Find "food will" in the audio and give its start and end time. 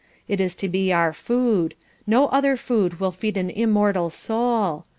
2.57-3.11